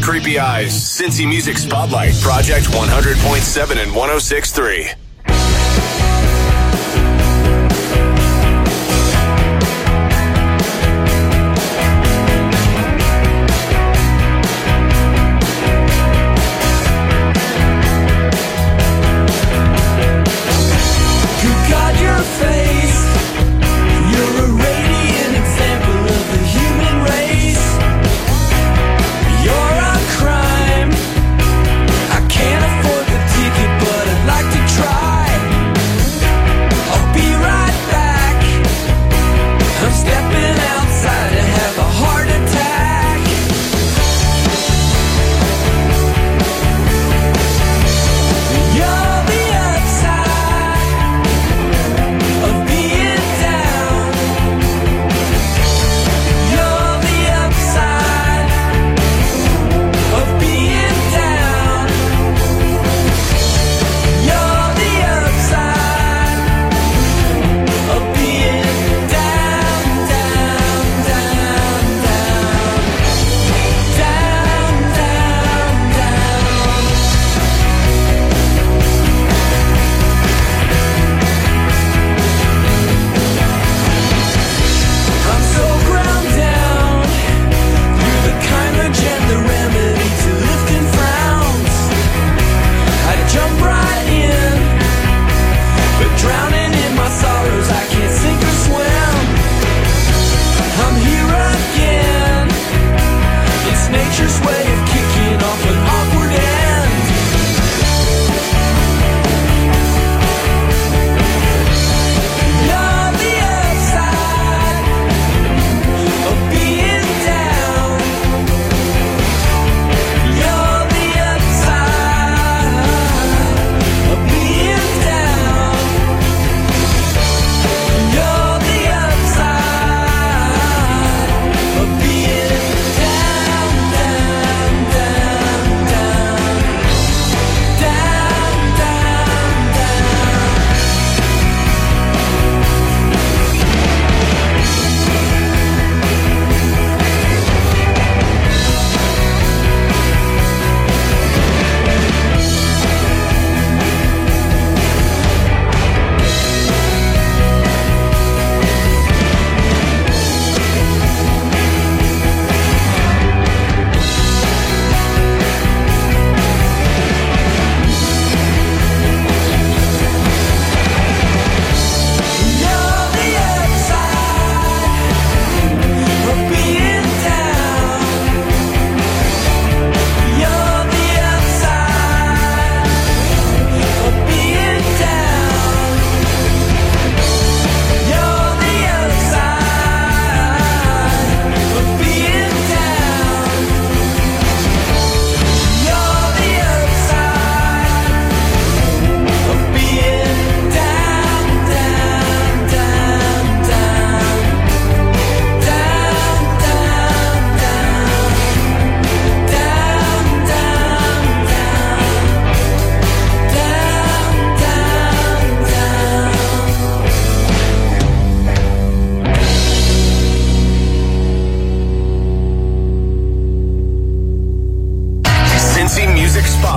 Creepy 0.00 0.38
Eyes, 0.38 0.72
Cincy 0.72 1.26
Music 1.26 1.58
Spotlight, 1.58 2.14
Project 2.20 2.66
100.7 2.66 3.82
and 3.82 3.90
106.3. 3.90 5.03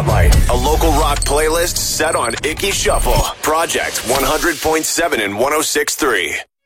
Spotlight, 0.07 0.49
a 0.49 0.55
local 0.55 0.91
rock 0.91 1.19
playlist 1.19 1.77
set 1.77 2.15
on 2.15 2.33
Ickey 2.45 2.71
Shuffle. 2.71 3.35
Project 3.41 3.97
100.7 4.07 5.23
and 5.23 5.33
106.3. 5.33 6.56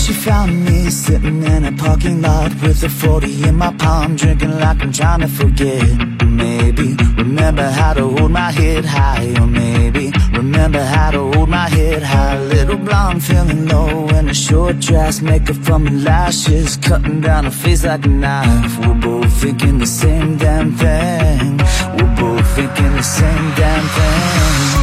she 0.00 0.12
found 0.14 0.64
me 0.64 0.88
sitting 0.88 1.42
in 1.42 1.64
a 1.64 1.72
parking 1.72 2.22
lot 2.22 2.50
with 2.62 2.82
a 2.82 2.88
40 2.88 3.44
in 3.44 3.56
my 3.56 3.72
palm, 3.74 4.16
drinking 4.16 4.58
like 4.58 4.80
I'm 4.82 4.92
trying 4.92 5.20
to 5.20 5.28
forget. 5.28 5.84
Maybe 6.24 6.96
remember 7.16 7.68
how 7.68 7.92
to 7.94 8.08
hold 8.08 8.30
my 8.30 8.50
head 8.50 8.84
high, 8.84 9.34
or 9.40 9.46
maybe 9.46 10.10
remember 10.32 10.82
how 10.82 11.10
to 11.10 11.32
hold 11.32 11.48
my 11.50 11.68
head 11.68 12.02
high. 12.02 12.38
Little 12.38 12.78
blonde 12.78 13.22
feeling 13.22 13.66
low 13.66 14.08
in 14.18 14.28
a 14.30 14.34
short 14.34 14.80
dress, 14.80 15.20
makeup 15.20 15.56
from 15.56 15.86
her 15.86 15.98
lashes, 15.98 16.76
cutting 16.76 17.20
down 17.20 17.44
her 17.44 17.50
face 17.50 17.84
like 17.84 18.04
a 18.06 18.08
knife. 18.08 18.78
We're 18.78 18.94
both 18.94 19.32
thinking 19.42 19.78
the 19.78 19.86
same 19.86 20.38
damn 20.38 20.72
thing. 20.72 21.58
We're 21.96 22.16
both 22.16 22.46
thinking 22.56 22.92
the 22.96 23.02
same 23.02 23.54
damn 23.54 23.86
thing. 23.96 24.80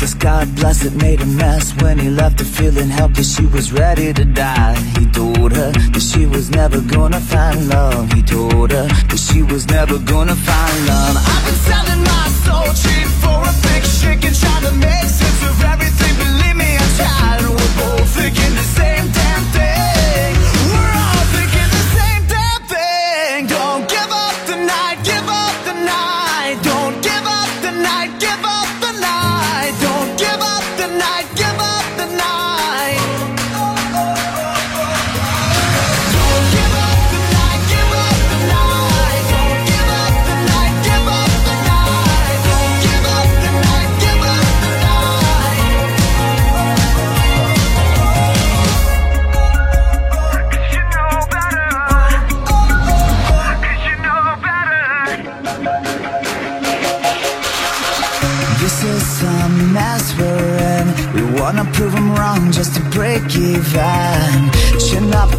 Reckless, 0.00 0.14
God 0.14 0.54
bless 0.56 0.84
it, 0.84 0.94
made 0.94 1.20
a 1.20 1.26
mess. 1.26 1.72
When 1.82 1.98
he 1.98 2.08
left 2.08 2.38
her 2.40 2.44
feeling 2.44 2.88
helpless, 2.88 3.36
she 3.36 3.46
was 3.46 3.72
ready 3.72 4.12
to 4.12 4.24
die. 4.24 4.74
He 4.98 5.06
told 5.06 5.52
her 5.52 5.72
that 5.72 6.00
she 6.00 6.26
was 6.26 6.50
never 6.50 6.80
gonna 6.80 7.20
find 7.20 7.68
love. 7.68 8.12
He 8.12 8.22
told 8.22 8.70
her 8.70 8.86
that 8.88 9.18
she 9.18 9.42
was 9.42 9.66
never 9.66 9.98
gonna 9.98 10.36
find 10.36 10.86
love. 10.86 11.16
I've 11.16 11.44
been 11.44 11.60
selling 11.68 12.02
my 12.04 12.26
soul 12.44 12.68
cheap 12.82 13.08
for 13.22 13.40
a 13.42 13.54
big 13.68 13.82
chicken 14.00 14.32
Trying 14.32 14.64
to 14.64 14.72
make 14.72 15.08
sense 15.20 15.42
of 15.50 15.62
everything, 15.64 16.14
believe 16.16 16.56
me, 16.56 16.76
I'm 16.76 16.90
tired 16.96 17.39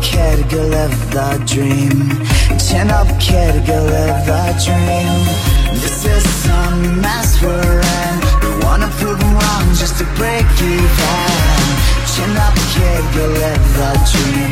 kid, 0.02 0.50
go 0.50 0.62
live 0.68 0.98
the 1.12 1.28
dream. 1.46 1.98
Go 3.68 3.78
live 3.94 4.26
the 4.26 4.42
dream. 4.66 5.14
This 5.82 6.06
is 6.06 6.24
some 6.44 7.02
mess 7.02 7.42
we're 7.42 7.82
in. 8.00 8.14
We 8.42 8.50
wanna 8.66 8.90
prove 9.00 9.22
wrong 9.22 9.66
just 9.82 9.98
to 10.00 10.06
break 10.18 10.46
even. 10.60 11.32
Go 13.16 13.26
live 13.38 13.66
the 13.78 13.92
dream. 14.14 14.46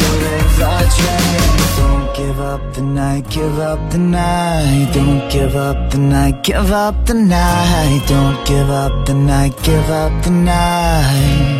Go 0.00 0.10
live 0.26 0.52
the 0.60 0.76
dream. 0.98 1.30
Don't 1.78 2.16
give 2.16 2.40
up 2.40 2.74
the 2.74 2.82
night, 2.82 3.28
give 3.30 3.58
up 3.58 3.90
the 3.90 3.98
night. 3.98 4.90
Don't 4.92 5.30
give 5.30 5.56
up 5.56 5.90
the 5.90 5.98
night, 5.98 6.42
give 6.42 6.70
up 6.72 7.06
the 7.06 7.14
night. 7.14 8.02
Don't 8.08 8.46
give 8.46 8.70
up 8.70 9.06
the 9.06 9.14
night, 9.14 9.54
give 9.62 9.88
up 9.90 10.12
the 10.24 10.30
night. 10.30 11.59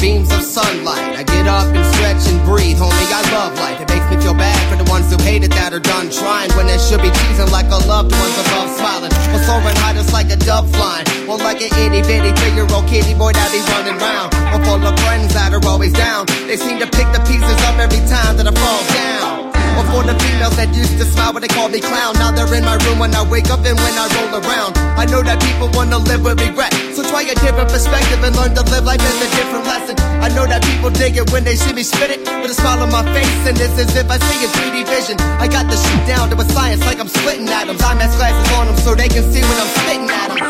beams 0.00 0.30
of 0.32 0.42
sunlight. 0.42 1.16
I 1.16 1.22
get 1.22 1.46
up 1.46 1.68
and 1.74 1.84
stretch 1.94 2.22
and 2.28 2.40
breathe, 2.44 2.78
homie. 2.78 3.10
I 3.12 3.22
love 3.32 3.54
life. 3.58 3.80
It 3.80 3.88
makes 3.88 4.06
me 4.10 4.16
feel 4.22 4.34
bad 4.34 4.56
for 4.70 4.76
the 4.82 4.88
ones 4.90 5.10
who 5.10 5.18
hate 5.22 5.44
it 5.44 5.52
that 5.52 5.72
are 5.72 5.80
done 5.80 6.10
trying 6.10 6.50
when 6.56 6.66
they 6.66 6.78
should 6.78 7.02
be 7.02 7.10
teasing 7.10 7.50
like 7.50 7.68
a 7.68 7.80
loved 7.88 8.12
one's 8.12 8.38
above 8.46 8.70
smiling. 8.76 9.12
Or 9.34 9.40
soaring 9.44 9.76
high 9.80 9.94
just 9.94 10.12
like 10.12 10.30
a 10.30 10.36
dove 10.36 10.68
flying. 10.74 11.06
Or 11.28 11.38
like 11.38 11.60
an 11.60 11.70
itty 11.82 12.02
bitty 12.06 12.32
three 12.40 12.54
year 12.54 12.68
old 12.72 12.86
kitty 12.88 13.14
boy 13.14 13.32
that 13.32 13.48
be 13.52 13.60
running 13.72 13.98
round. 14.00 14.32
Or 14.52 14.60
full 14.64 14.80
of 14.80 14.94
friends 15.04 15.34
that 15.34 15.52
are 15.52 15.64
always 15.66 15.92
down. 15.92 16.26
They 16.46 16.56
seem 16.56 16.78
to 16.80 16.88
pick 16.88 17.08
the 17.12 17.20
pieces 17.26 17.58
up 17.68 17.76
every 17.78 18.02
time 18.08 18.36
that 18.36 18.46
I 18.46 18.54
fall 18.54 18.82
down. 18.92 19.35
Or 19.76 19.84
for 19.92 20.02
the 20.08 20.16
females 20.16 20.56
that 20.56 20.72
used 20.72 20.96
to 20.96 21.04
smile 21.04 21.32
when 21.32 21.44
they 21.44 21.52
called 21.52 21.72
me 21.72 21.80
clown. 21.80 22.14
Now 22.16 22.32
they're 22.32 22.48
in 22.56 22.64
my 22.64 22.80
room 22.88 22.98
when 22.98 23.14
I 23.14 23.22
wake 23.28 23.50
up 23.52 23.60
and 23.60 23.76
when 23.76 23.94
I 23.94 24.08
roll 24.16 24.40
around. 24.40 24.72
I 24.96 25.04
know 25.04 25.22
that 25.22 25.40
people 25.44 25.68
wanna 25.76 25.98
live 25.98 26.24
with 26.24 26.40
regret. 26.40 26.72
So 26.96 27.04
try 27.04 27.22
a 27.28 27.34
different 27.44 27.68
perspective 27.68 28.24
and 28.24 28.34
learn 28.36 28.54
to 28.56 28.64
live 28.72 28.84
life 28.84 29.04
as 29.04 29.20
a 29.20 29.28
different 29.36 29.66
lesson. 29.68 29.96
I 30.24 30.28
know 30.32 30.46
that 30.48 30.64
people 30.64 30.90
dig 30.90 31.16
it 31.16 31.30
when 31.30 31.44
they 31.44 31.56
see 31.56 31.72
me 31.72 31.82
spit 31.82 32.10
it 32.10 32.20
with 32.40 32.50
a 32.50 32.56
smile 32.56 32.80
on 32.80 32.90
my 32.90 33.04
face. 33.12 33.44
And 33.44 33.60
it's 33.60 33.76
as 33.76 33.94
if 33.94 34.08
I 34.08 34.16
see 34.16 34.44
in 34.44 34.50
3D 34.56 34.84
vision. 34.88 35.20
I 35.36 35.46
got 35.46 35.68
the 35.68 35.76
shit 35.76 36.06
down 36.08 36.30
to 36.30 36.36
a 36.40 36.44
science 36.56 36.80
like 36.88 36.98
I'm 36.98 37.08
splitting 37.08 37.48
atoms. 37.48 37.82
I'm 37.82 37.98
has 37.98 38.16
glasses 38.16 38.50
on 38.56 38.66
them 38.66 38.76
so 38.80 38.94
they 38.94 39.08
can 39.08 39.30
see 39.30 39.42
when 39.44 39.58
I'm 39.60 39.68
spitting 39.76 40.08
at 40.08 40.28
them. 40.32 40.40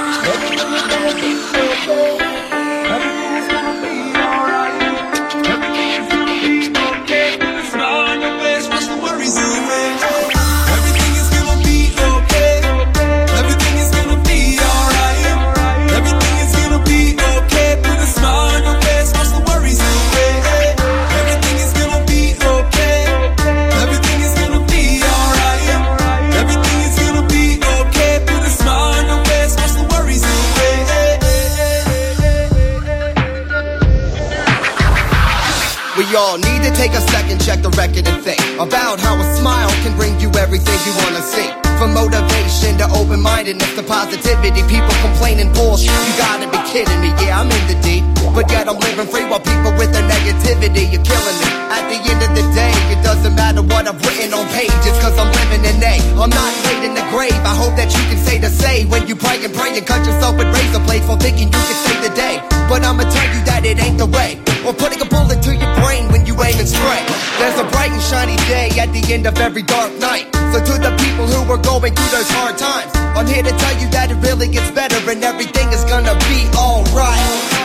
Check 37.40 37.62
the 37.62 37.71
record 37.75 38.07
and 38.07 38.23
think 38.23 38.40
about 38.59 39.00
how 39.00 39.16
a 39.16 39.26
smile 39.37 39.71
can 39.83 39.97
bring 39.97 40.19
you 40.21 40.31
everything 40.38 40.78
you 40.87 40.95
wanna 41.02 41.23
see. 41.23 41.49
From 41.78 41.93
motivation 41.93 42.78
to 42.81 42.87
open 42.97 43.21
mindedness 43.21 43.75
to 43.76 43.83
positivity, 43.83 44.62
people 44.64 44.95
complaining 45.05 45.52
bullshit. 45.52 45.93
You 45.93 46.14
gotta 46.16 46.49
be 46.49 46.61
kidding 46.64 47.00
me, 47.00 47.12
yeah, 47.21 47.40
I'm 47.40 47.50
in 47.50 47.64
the 47.69 47.76
deep. 47.85 48.05
But 48.33 48.50
yet 48.50 48.69
I'm 48.69 48.78
living 48.81 49.09
free 49.09 49.25
while 49.28 49.40
people 49.40 49.73
with 49.76 49.93
their 49.93 50.07
negativity, 50.09 50.88
you're 50.93 51.05
killing 51.05 51.38
me. 51.40 51.49
At 51.73 51.85
the 51.88 51.99
end 52.00 52.21
of 52.25 52.33
the 52.37 52.45
day, 52.57 52.73
it 52.93 53.00
doesn't 53.05 53.35
matter 53.35 53.62
what 53.62 53.88
I've 53.88 54.00
written 54.00 54.33
on 54.33 54.47
pages, 54.52 54.97
cause 55.05 55.16
I'm 55.19 55.28
living 55.28 55.64
in 55.69 55.76
A. 55.83 55.97
I'm 56.16 56.33
not 56.33 56.52
laid 56.64 56.85
in 56.85 56.95
the 56.95 57.05
grave, 57.12 57.37
I 57.45 57.55
hope 57.55 57.76
that 57.76 57.93
you 57.93 58.02
can 58.09 58.21
say 58.25 58.38
the 58.38 58.50
same 58.50 58.88
when 58.88 59.07
you 59.07 59.16
pray 59.16 59.43
and 59.45 59.52
pray 59.52 59.76
and 59.76 59.87
cut 59.87 60.05
yourself 60.07 60.37
with 60.38 60.49
razor 60.52 60.81
blades 60.85 61.07
for 61.07 61.16
thinking 61.16 61.49
you 61.52 61.62
can 61.69 61.78
save 61.85 62.00
the 62.02 62.12
day. 62.16 62.40
But 62.69 62.85
I'ma 62.85 63.05
tell 63.05 63.28
you 63.35 63.40
that 63.45 63.64
it 63.64 63.78
ain't 63.78 63.99
the 63.99 64.07
way. 64.07 64.40
Or 64.67 64.75
putting 64.75 65.01
a 65.01 65.05
bullet 65.05 65.41
to 65.45 65.55
your 65.55 65.73
brain 65.77 66.11
when 66.11 66.27
you 66.27 66.35
aim 66.43 66.59
and 66.59 66.67
spray. 66.67 67.07
There's 67.39 67.57
a 67.61 67.71
bright 67.71 67.93
and 67.93 68.03
shiny 68.03 68.35
day 68.51 68.69
at 68.81 68.93
the 68.93 69.15
end 69.15 69.25
of 69.27 69.39
every 69.39 69.63
dark 69.63 69.93
night. 70.01 70.27
So 70.53 70.59
to 70.59 70.75
the 70.83 70.91
people 70.99 71.27
who 71.29 71.53
are 71.53 71.63
going 71.63 71.95
through 71.95 72.11
those 72.11 72.29
hard 72.31 72.59
times, 72.59 72.91
I'm 73.17 73.29
here 73.29 73.45
to 73.45 73.57
tell 73.63 73.81
you 73.81 73.89
that 73.91 74.11
it 74.11 74.17
really 74.17 74.49
gets 74.49 74.73
better 74.73 74.99
and 75.09 75.23
everything 75.23 75.69
is 75.69 75.85
gonna 75.85 76.19
be 76.27 76.51
alright. 76.59 77.56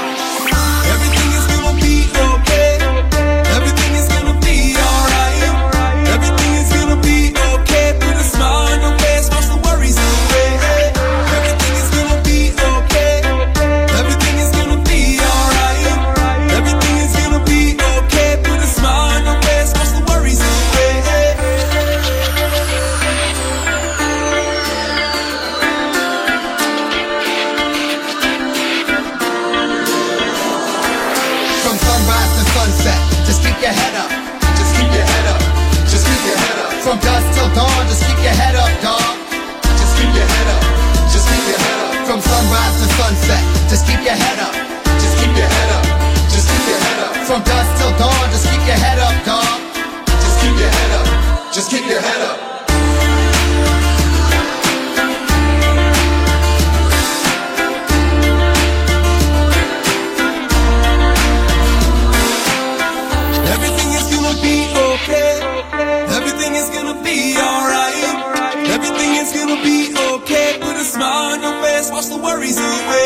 Wash 72.02 72.10
the 72.10 72.18
worries 72.18 72.58
away. 72.58 73.01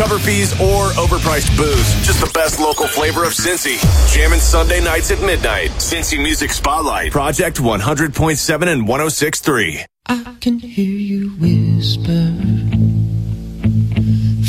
Cover 0.00 0.18
fees, 0.18 0.54
or 0.54 0.88
overpriced 0.96 1.54
booze. 1.58 2.06
Just 2.06 2.24
the 2.24 2.30
best 2.32 2.58
local 2.58 2.86
flavor 2.86 3.22
of 3.22 3.32
Cincy. 3.34 3.76
Jamming 4.10 4.40
Sunday 4.40 4.82
nights 4.82 5.10
at 5.10 5.20
midnight. 5.20 5.68
Cincy 5.72 6.18
Music 6.18 6.52
Spotlight. 6.52 7.12
Project 7.12 7.58
100.7 7.58 8.66
and 8.66 8.88
106.3. 8.88 9.84
I 10.06 10.36
can 10.40 10.58
hear 10.58 10.90
you 10.90 11.28
whisper 11.36 12.32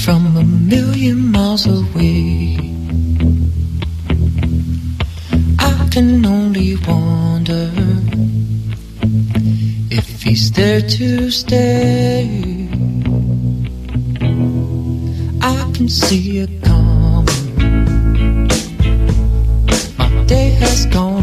from 0.05 0.38
a 0.38 0.43
million 0.46 1.34
miles 1.34 1.67
away. 1.67 2.55
I 5.60 5.89
can 5.91 6.25
only 6.25 6.77
wonder 6.88 7.70
if 9.91 10.24
he's 10.24 10.50
there 10.53 10.79
to 10.79 11.29
stay. 11.29 12.61
Can 15.82 15.90
see 15.90 16.38
it 16.38 16.62
coming. 16.62 17.26
My 19.98 20.26
day 20.28 20.50
has 20.62 20.86
gone 20.86 21.21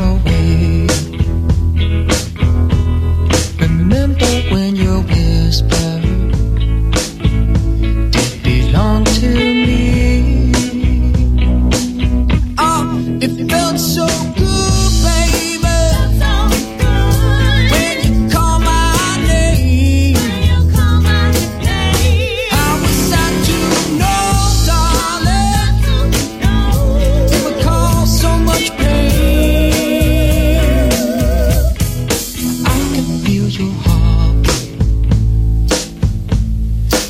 your 33.49 33.73
heart 33.85 34.47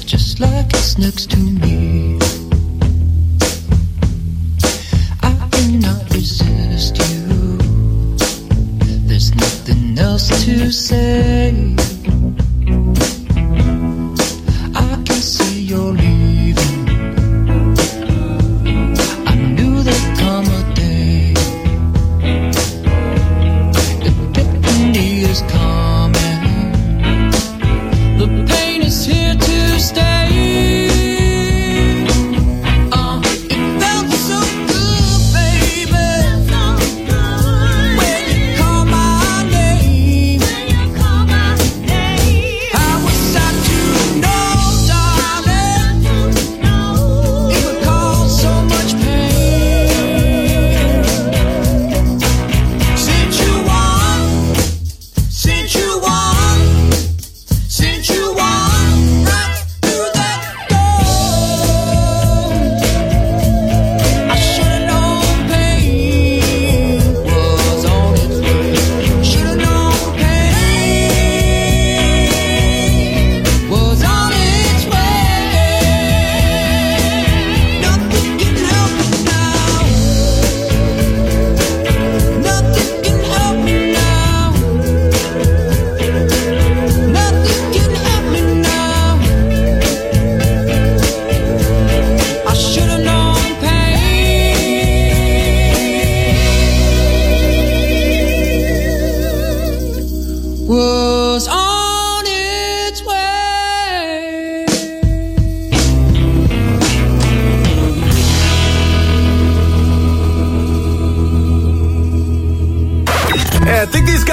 just 0.07 0.39
like 0.39 0.67
it's 0.73 0.97
next 0.97 1.31
to 1.31 1.37
me. 1.37 2.08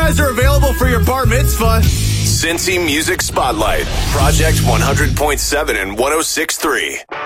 Guys 0.06 0.20
are 0.20 0.30
available 0.30 0.72
for 0.74 0.88
your 0.88 1.04
bar 1.04 1.26
mitzvah. 1.26 1.82
Cincy 1.82 2.84
Music 2.84 3.24
Spotlight, 3.24 3.86
Project 4.12 4.58
100.7 4.60 5.82
and 5.82 5.98
106.3. 5.98 7.25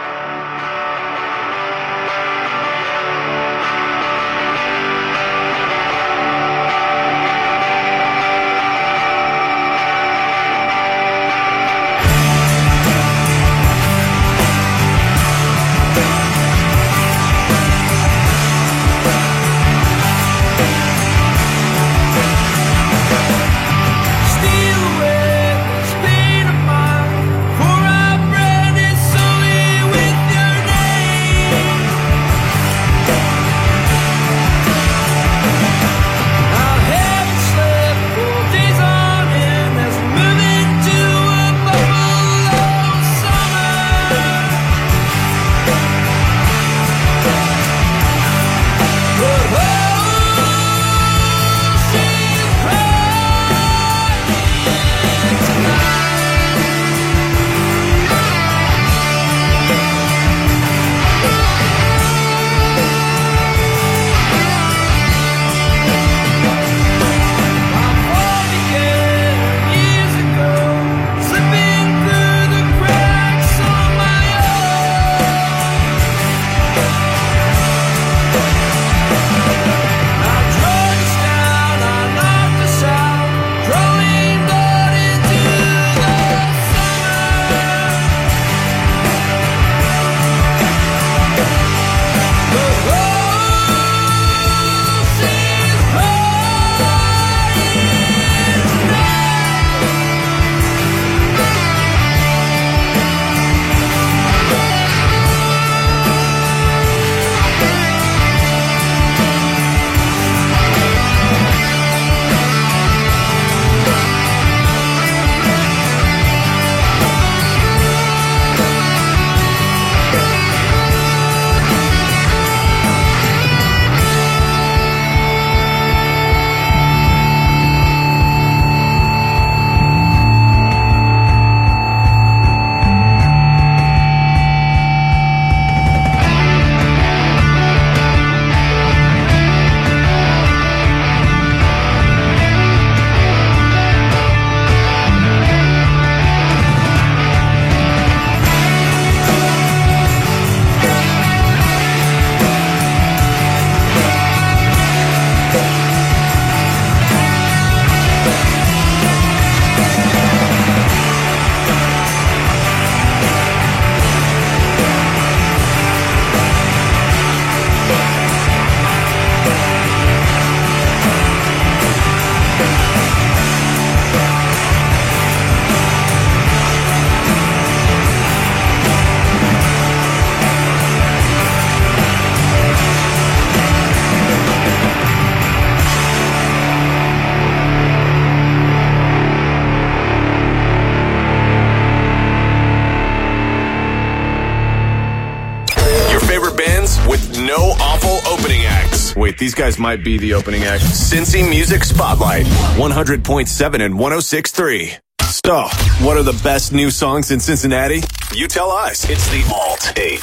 These 199.39 199.55
guys 199.55 199.79
might 199.79 200.03
be 200.03 200.17
the 200.17 200.33
opening 200.33 200.65
act. 200.65 200.83
Cincy 200.83 201.49
Music 201.49 201.85
Spotlight, 201.85 202.45
100.7 202.45 203.81
and 203.81 203.95
106.3. 203.95 204.99
So, 205.21 205.63
what 206.05 206.17
are 206.17 206.23
the 206.23 206.39
best 206.43 206.73
new 206.73 206.91
songs 206.91 207.31
in 207.31 207.39
Cincinnati? 207.39 208.01
You 208.33 208.49
tell 208.49 208.69
us. 208.69 209.09
It's 209.09 209.27
the 209.29 209.49
Alt 209.53 209.97
8. 209.97 210.19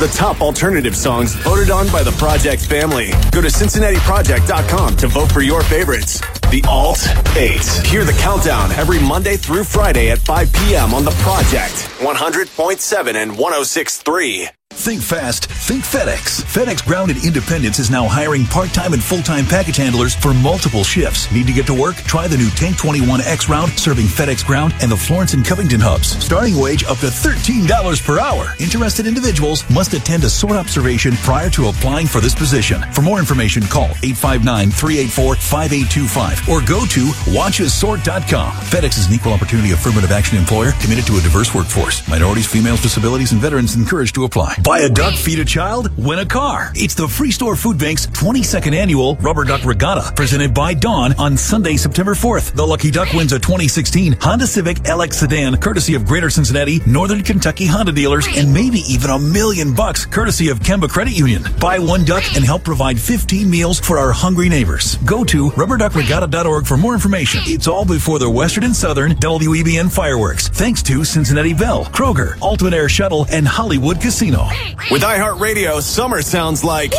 The 0.00 0.12
top 0.14 0.40
alternative 0.40 0.96
songs 0.96 1.34
voted 1.36 1.70
on 1.70 1.88
by 1.92 2.02
the 2.02 2.10
Project 2.12 2.62
family. 2.66 3.12
Go 3.30 3.40
to 3.40 3.48
CincinnatiProject.com 3.48 4.96
to 4.96 5.06
vote 5.06 5.30
for 5.30 5.42
your 5.42 5.62
favorites. 5.62 6.20
The 6.50 6.64
Alt 6.68 7.06
8. 7.36 7.86
Hear 7.86 8.04
the 8.04 8.18
countdown 8.20 8.72
every 8.72 8.98
Monday 8.98 9.36
through 9.36 9.62
Friday 9.62 10.10
at 10.10 10.18
5 10.18 10.52
p.m. 10.52 10.92
on 10.92 11.04
the 11.04 11.12
Project, 11.22 11.74
100.7 12.00 13.14
and 13.14 13.30
106.3. 13.32 14.48
Think 14.74 15.02
fast, 15.02 15.46
think 15.46 15.82
FedEx. 15.84 16.42
FedEx 16.44 16.84
Ground 16.86 17.10
and 17.10 17.22
Independence 17.22 17.78
is 17.78 17.90
now 17.90 18.06
hiring 18.08 18.46
part-time 18.46 18.94
and 18.94 19.04
full-time 19.04 19.44
package 19.44 19.76
handlers 19.76 20.14
for 20.14 20.32
multiple 20.32 20.84
shifts. 20.84 21.30
Need 21.30 21.46
to 21.48 21.52
get 21.52 21.66
to 21.66 21.74
work? 21.74 21.96
Try 21.96 22.26
the 22.28 22.38
new 22.38 22.48
Tank 22.50 22.76
21X 22.76 23.48
route 23.48 23.68
serving 23.70 24.06
FedEx 24.06 24.46
Ground 24.46 24.72
and 24.80 24.90
the 24.90 24.96
Florence 24.96 25.34
and 25.34 25.44
Covington 25.44 25.80
hubs. 25.80 26.16
Starting 26.24 26.56
wage 26.56 26.82
up 26.84 26.96
to 26.98 27.08
$13 27.08 28.02
per 28.02 28.18
hour. 28.20 28.54
Interested 28.58 29.06
individuals 29.06 29.68
must 29.68 29.92
attend 29.92 30.24
a 30.24 30.30
sort 30.30 30.56
observation 30.56 31.12
prior 31.16 31.50
to 31.50 31.68
applying 31.68 32.06
for 32.06 32.22
this 32.22 32.34
position. 32.34 32.80
For 32.92 33.02
more 33.02 33.18
information, 33.18 33.62
call 33.64 33.88
859-384-5825 34.00 36.48
or 36.48 36.62
go 36.66 36.86
to 36.86 37.12
watchesort.com. 37.36 38.52
FedEx 38.52 38.98
is 38.98 39.08
an 39.08 39.12
equal 39.14 39.34
opportunity 39.34 39.72
affirmative 39.72 40.10
action 40.10 40.38
employer 40.38 40.72
committed 40.80 41.04
to 41.06 41.18
a 41.18 41.20
diverse 41.20 41.54
workforce. 41.54 42.08
Minorities, 42.08 42.46
females, 42.46 42.80
disabilities, 42.80 43.32
and 43.32 43.42
veterans 43.42 43.74
encouraged 43.74 44.14
to 44.14 44.24
apply. 44.24 44.56
Buy 44.64 44.80
a 44.80 44.90
duck, 44.90 45.14
feed 45.14 45.38
a 45.38 45.44
child, 45.44 45.90
win 45.96 46.18
a 46.18 46.26
car. 46.26 46.70
It's 46.74 46.94
the 46.94 47.06
Freestore 47.06 47.54
Foodbank's 47.54 48.06
22nd 48.08 48.74
annual 48.74 49.16
Rubber 49.16 49.44
Duck 49.44 49.64
Regatta, 49.64 50.12
presented 50.14 50.52
by 50.52 50.74
Dawn 50.74 51.14
on 51.18 51.36
Sunday, 51.38 51.76
September 51.76 52.14
4th. 52.14 52.54
The 52.54 52.66
lucky 52.66 52.90
duck 52.90 53.14
wins 53.14 53.32
a 53.32 53.38
2016 53.38 54.18
Honda 54.20 54.46
Civic 54.46 54.76
LX 54.78 55.14
sedan, 55.14 55.56
courtesy 55.56 55.94
of 55.94 56.04
Greater 56.04 56.28
Cincinnati, 56.28 56.80
Northern 56.86 57.22
Kentucky 57.22 57.64
Honda 57.66 57.92
dealers, 57.92 58.28
and 58.36 58.52
maybe 58.52 58.82
even 58.86 59.10
a 59.10 59.18
million 59.18 59.74
bucks, 59.74 60.04
courtesy 60.04 60.50
of 60.50 60.60
Kemba 60.60 60.90
Credit 60.90 61.16
Union. 61.16 61.42
Buy 61.58 61.78
one 61.78 62.04
duck 62.04 62.24
and 62.36 62.44
help 62.44 62.62
provide 62.62 63.00
15 63.00 63.48
meals 63.48 63.80
for 63.80 63.98
our 63.98 64.12
hungry 64.12 64.50
neighbors. 64.50 64.96
Go 65.06 65.24
to 65.24 65.50
rubberduckregatta.org 65.52 66.66
for 66.66 66.76
more 66.76 66.92
information. 66.92 67.40
It's 67.44 67.66
all 67.66 67.86
before 67.86 68.18
the 68.18 68.28
Western 68.28 68.64
and 68.64 68.76
Southern 68.76 69.12
WEBN 69.12 69.90
fireworks. 69.90 70.48
Thanks 70.48 70.82
to 70.82 71.02
Cincinnati 71.04 71.54
Bell, 71.54 71.86
Kroger, 71.86 72.38
Ultimate 72.42 72.74
Air 72.74 72.90
Shuttle, 72.90 73.26
and 73.32 73.48
Hollywood 73.48 74.00
Casino. 74.00 74.49
With 74.90 75.02
iHeartRadio, 75.02 75.80
summer 75.82 76.22
sounds 76.22 76.64
like. 76.64 76.92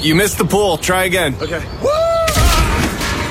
You 0.00 0.14
missed 0.14 0.38
the 0.38 0.44
pool. 0.44 0.76
Try 0.76 1.04
again. 1.04 1.34
Okay. 1.40 1.64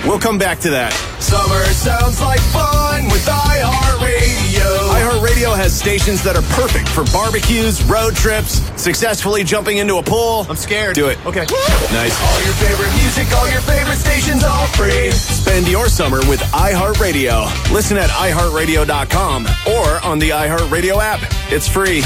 We'll 0.06 0.20
come 0.20 0.38
back 0.38 0.60
to 0.60 0.70
that. 0.70 0.94
Summer 1.20 1.64
sounds 1.74 2.22
like 2.22 2.40
fun 2.54 3.06
with 3.06 3.26
iHeartRadio. 3.26 4.70
iHeartRadio 4.94 5.58
has 5.58 5.74
stations 5.74 6.24
that 6.24 6.36
are 6.36 6.46
perfect 6.54 6.88
for 6.90 7.04
barbecues, 7.06 7.84
road 7.86 8.16
trips, 8.16 8.62
successfully 8.80 9.44
jumping 9.44 9.78
into 9.78 9.98
a 9.98 10.04
pool. 10.04 10.46
I'm 10.48 10.56
scared. 10.56 10.94
Do 10.94 11.08
it. 11.08 11.18
Okay. 11.26 11.46
Nice. 11.90 12.14
All 12.22 12.42
your 12.46 12.54
favorite 12.62 12.94
music, 13.02 13.34
all 13.36 13.50
your 13.50 13.62
favorite 13.62 13.98
stations, 13.98 14.44
all 14.44 14.68
free. 14.78 15.10
Spend 15.12 15.68
your 15.68 15.90
summer 15.90 16.20
with 16.30 16.40
iHeartRadio. 16.54 17.50
Listen 17.74 17.98
at 17.98 18.10
iHeartRadio.com 18.12 19.48
or 19.74 20.06
on 20.06 20.20
the 20.20 20.30
iHeartRadio 20.30 21.02
app. 21.02 21.22
It's 21.52 21.68
free. 21.68 22.02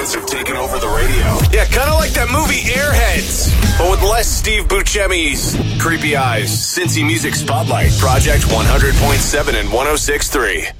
Have 0.00 0.24
taken 0.24 0.56
over 0.56 0.78
the 0.78 0.88
radio. 0.88 1.36
Yeah, 1.52 1.66
kind 1.66 1.90
of 1.90 1.96
like 1.96 2.12
that 2.12 2.30
movie 2.30 2.62
Airheads, 2.62 3.52
but 3.76 3.90
with 3.90 4.02
less 4.02 4.26
Steve 4.26 4.66
Buscemi's 4.66 5.54
creepy 5.80 6.16
eyes. 6.16 6.48
Cincy 6.50 7.04
Music 7.06 7.34
Spotlight, 7.34 7.92
Project 7.98 8.44
100.7 8.44 9.60
and 9.60 9.68
106.3. 9.68 10.79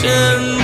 flesh 0.00 0.57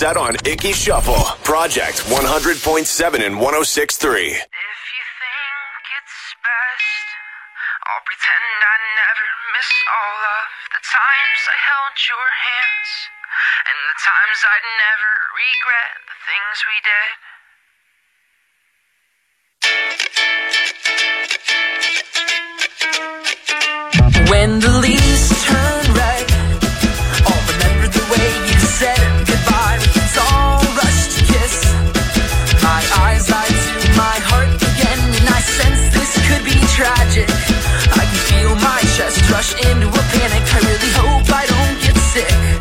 set 0.00 0.16
on 0.16 0.32
Ickey 0.48 0.72
Shuffle, 0.72 1.28
Project 1.44 2.08
100.7 2.08 2.16
and 3.20 3.36
106.3. 3.36 3.36
If 3.36 4.32
you 4.32 4.40
think 4.40 4.40
it's 5.92 6.20
best, 6.40 7.06
I'll 7.84 8.00
pretend 8.08 8.48
I 8.64 8.80
never 8.96 9.28
miss 9.52 9.68
all 9.92 10.20
of 10.40 10.48
the 10.72 10.80
times 10.88 11.40
I 11.52 11.56
held 11.68 12.00
your 12.00 12.28
hands 12.32 13.12
and 13.68 13.76
the 13.76 14.00
times 14.00 14.40
I'd 14.40 14.68
never 14.88 15.36
regret 15.36 15.92
the 16.08 16.16
things 16.24 16.56
we 16.64 16.80
did. 16.80 17.12
Thank 20.80 22.40
you. 22.44 22.49
tragic. 36.80 37.28
I 37.92 38.04
can 38.08 38.20
feel 38.28 38.54
my 38.56 38.80
chest 38.96 39.20
rush 39.30 39.52
into 39.68 39.86
a 39.86 40.02
panic. 40.12 40.44
I 40.56 40.60
really 40.68 40.92
hope 40.96 41.28
I 41.30 41.44
don't 41.52 41.76
get 41.84 41.96
sick. 42.12 42.59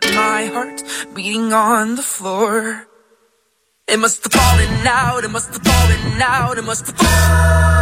got 0.00 0.14
my 0.14 0.46
heart 0.46 0.82
beating 1.14 1.52
on 1.52 1.96
the 1.96 2.02
floor. 2.02 2.86
It 3.88 3.98
must 3.98 4.24
have 4.24 4.32
fallen 4.32 4.86
out, 4.86 5.24
it 5.24 5.30
must 5.30 5.52
have 5.52 5.62
fallen 5.62 6.22
out, 6.22 6.58
it 6.58 6.64
must 6.64 6.86
have 6.86 6.96
fallen 6.96 7.12
out. 7.12 7.81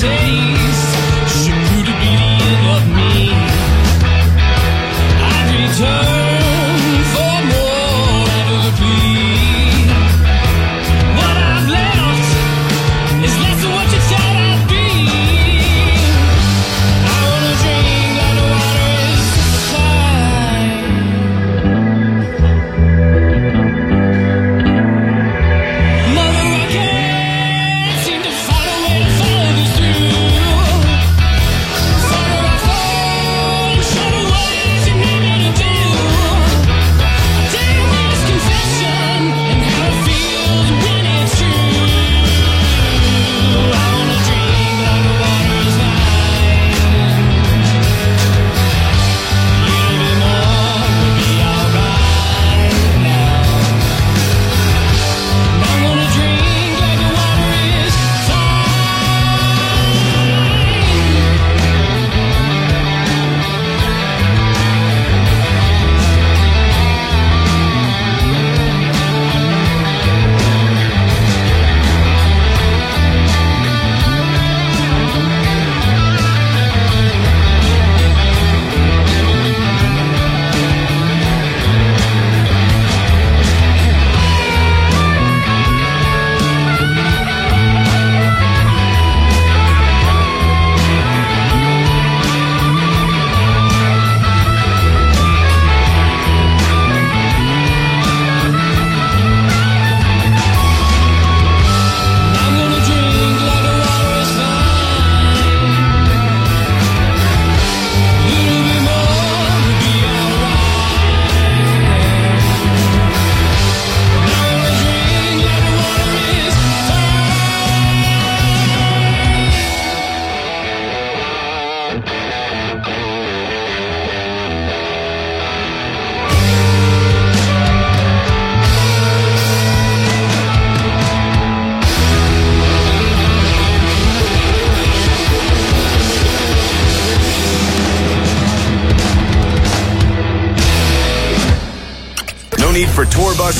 Taste. 0.00 1.23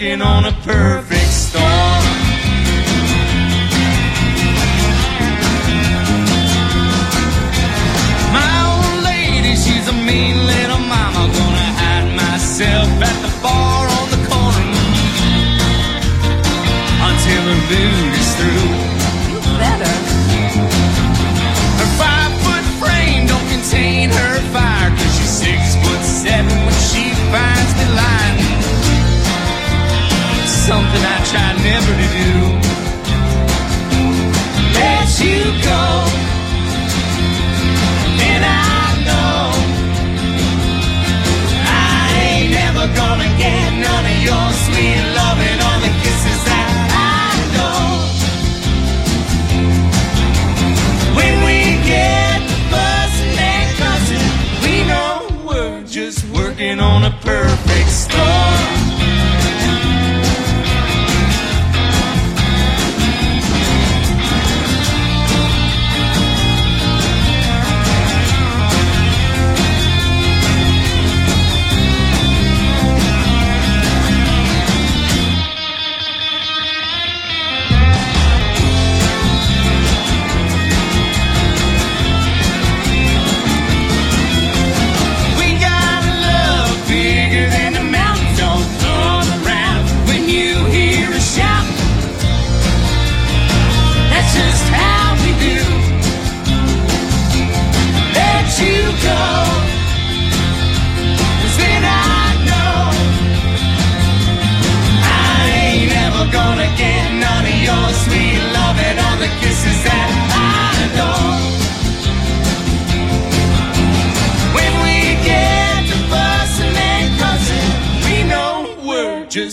working 0.00 0.22
on 0.22 0.46
a 0.46 0.52
perfect 0.62 1.09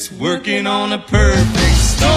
just 0.07 0.21
working 0.21 0.67
on 0.67 0.93
a 0.93 0.99
perfect 0.99 1.75
storm. 1.75 2.11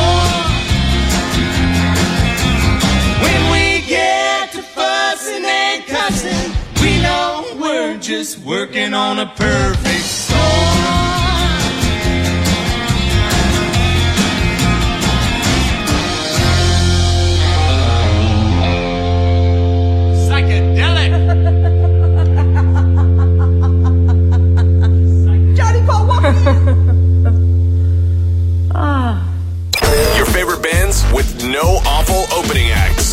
When 3.21 3.51
we 3.51 3.87
get 3.89 4.53
to 4.53 4.63
fussing 4.63 5.45
and 5.45 5.85
cussing, 5.87 6.53
we 6.83 7.03
know 7.03 7.57
we're 7.61 7.99
just 7.99 8.39
working 8.41 8.95
on 8.95 9.19
a 9.19 9.27
perfect 9.27 10.05
storm. 10.05 10.30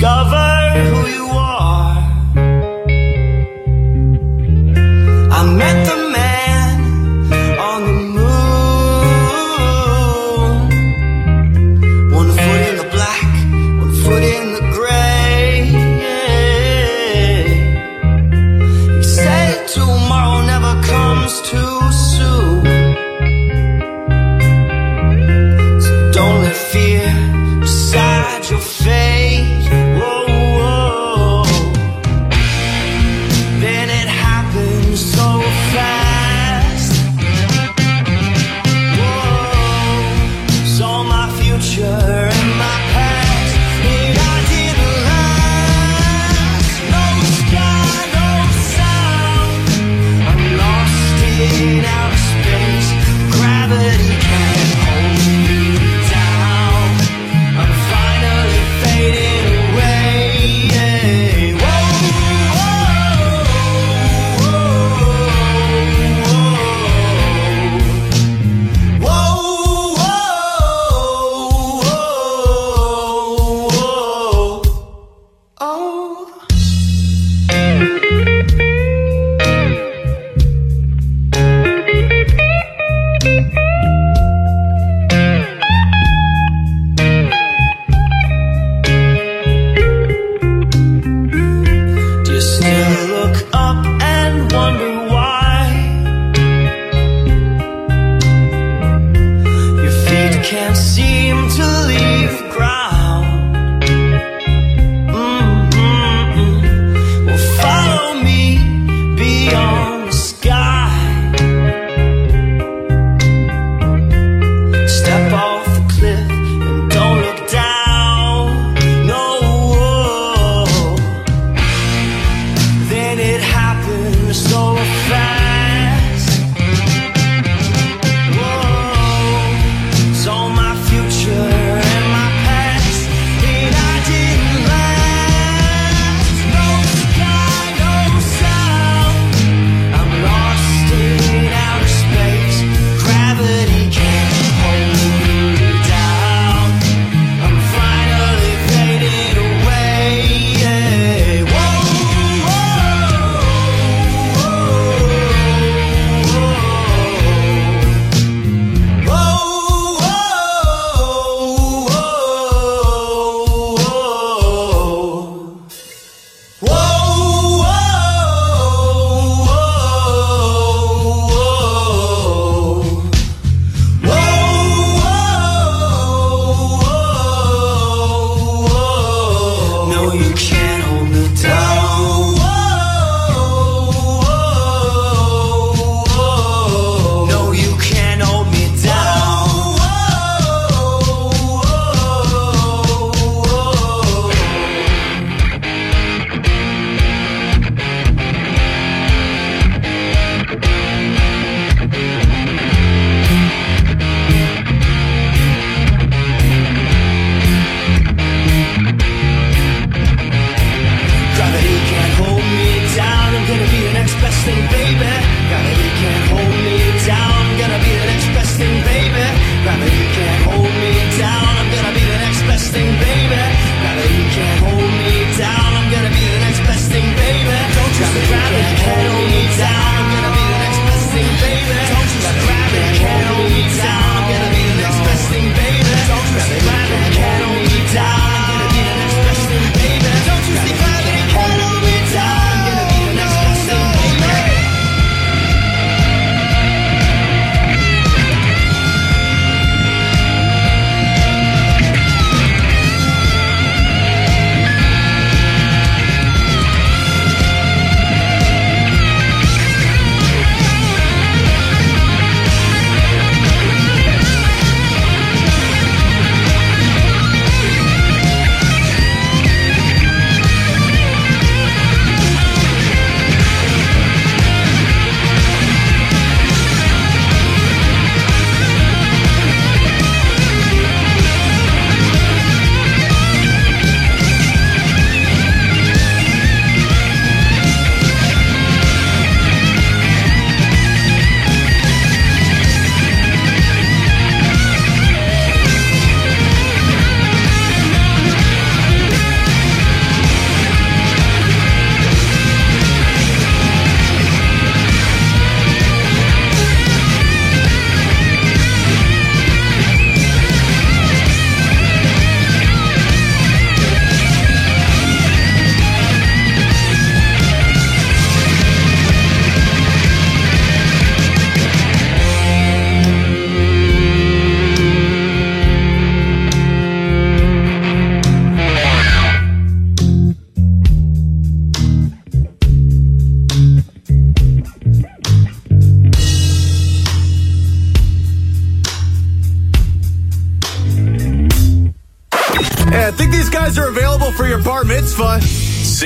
discover 0.00 0.70
who 0.80 1.08
you 1.08 1.29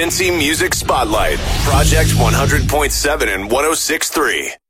Cincy 0.04 0.30
Music 0.30 0.74
Spotlight, 0.74 1.38
Project 1.64 2.10
100.7 2.10 3.34
and 3.34 3.50
106.3. 3.50 4.63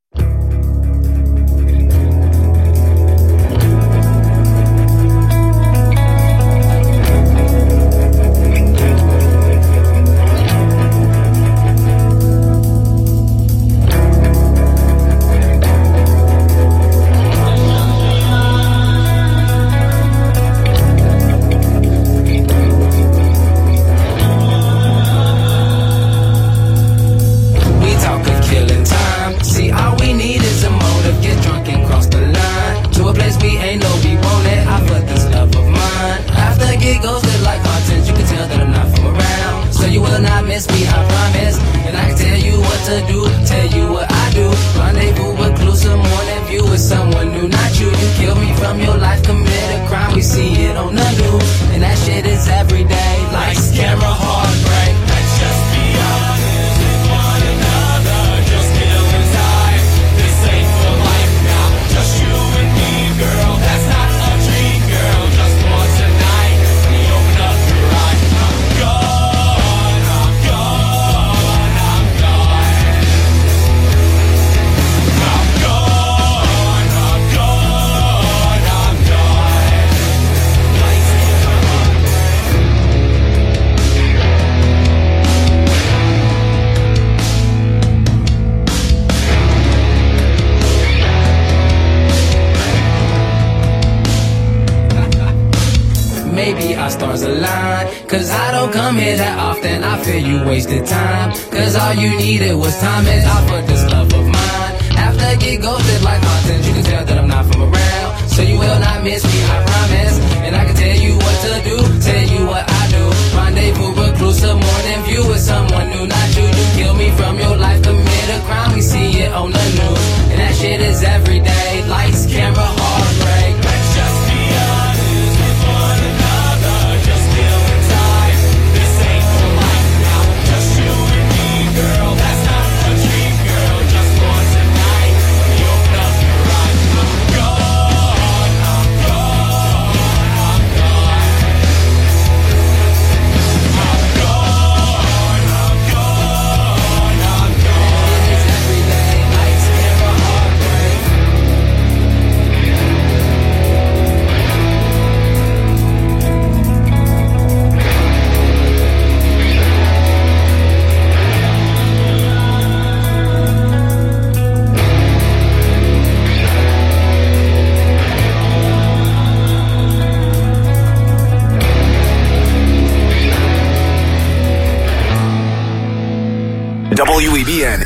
Cause 98.14 98.30
I 98.30 98.52
don't 98.52 98.72
come 98.72 98.96
here 98.96 99.16
that 99.16 99.38
often, 99.38 99.82
I 99.82 99.98
feel 100.04 100.22
you 100.22 100.44
wasted 100.46 100.86
time. 100.86 101.32
Cause 101.50 101.74
all 101.74 101.94
you 101.94 102.16
needed 102.16 102.54
was 102.54 102.78
time 102.78 103.06
and 103.06 103.26
I 103.26 103.38
for 103.48 103.62
this 103.66 103.82
love 103.90 104.12
of 104.12 104.22
mine. 104.22 104.72
After 104.94 105.24
I 105.24 105.34
get 105.34 105.62
ghosted 105.62 106.02
like 106.02 106.22
hauntings, 106.22 106.68
you 106.68 106.74
can 106.74 106.84
tell 106.84 107.04
that 107.04 107.18
I'm 107.18 107.26
not 107.26 107.46
from 107.50 107.62
around. 107.62 108.28
So 108.28 108.42
you 108.42 108.58
will 108.58 108.78
not 108.78 109.02
miss 109.02 109.24
me, 109.24 109.40
I 109.50 109.56
promise. 109.64 110.14
And 110.44 110.54
I 110.54 110.64
can 110.66 110.76
tell 110.76 110.96
you 111.00 111.16
what 111.16 111.36
to 111.42 111.52
do, 111.64 111.76
tell 112.06 112.24
you 112.28 112.46
what 112.46 112.64
I 112.68 112.82
do. 112.92 113.04
Rendezvous, 113.34 113.92
reclusive, 113.96 114.56
morning 114.60 115.00
view 115.08 115.26
with 115.26 115.40
someone 115.40 115.88
new, 115.90 116.06
not 116.06 116.28
you. 116.36 116.44
You 116.44 116.66
kill 116.76 116.94
me 116.94 117.10
from 117.16 117.38
your 117.38 117.56
life, 117.56 117.82
commit 117.82 118.28
a 118.36 118.38
crime, 118.44 118.74
we 118.74 118.82
see 118.82 119.24
it 119.24 119.32
on 119.32 119.50
the 119.50 119.64
news. 119.80 120.04
And 120.28 120.38
that 120.44 120.54
shit 120.54 120.80
is 120.80 121.02
every 121.02 121.40
day, 121.40 121.84
lights, 121.88 122.26
camera, 122.26 122.68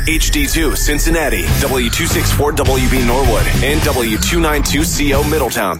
HD2 0.09 0.75
Cincinnati, 0.75 1.43
W264WB 1.61 3.05
Norwood, 3.05 3.45
and 3.63 3.79
W292CO 3.81 5.29
Middletown. 5.29 5.77